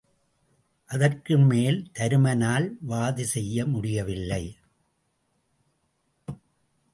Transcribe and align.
அதற்குமேல் 0.89 1.77
தருமனால் 1.99 2.67
வாது 2.81 3.25
செய்ய 3.25 3.65
முடியவில்லை. 3.65 4.43